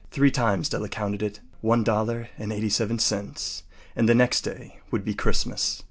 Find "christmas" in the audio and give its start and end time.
5.13-5.79